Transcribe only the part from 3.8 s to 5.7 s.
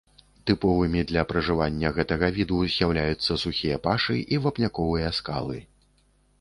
пашы і вапняковыя скалы.